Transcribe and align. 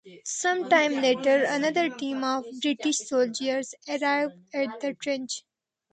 Some 0.25 0.67
time 0.67 0.93
later, 0.99 1.43
another 1.43 1.87
team 1.87 2.23
of 2.23 2.43
British 2.59 2.97
soldiers 3.07 3.75
arrive 3.87 4.31
at 4.51 4.79
the 4.79 4.95
trench. 4.99 5.43